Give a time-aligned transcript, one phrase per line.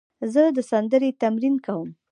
[0.33, 1.89] زه د سندرې تمرین کوم.